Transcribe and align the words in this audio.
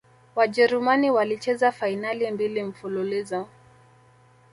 wajerumani 0.35 1.11
walicheza 1.11 1.71
fainali 1.71 2.31
mbili 2.31 2.63
mfululizo 2.63 3.47